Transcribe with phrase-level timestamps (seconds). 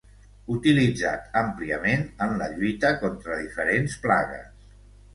[0.53, 4.53] Utilitzat àmpliament en la lluita contra diferents plagues.